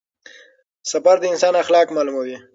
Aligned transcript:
سفر 0.91 1.15
د 1.19 1.23
انسان 1.31 1.53
اخلاق 1.63 1.87
معلوموي. 1.95 2.37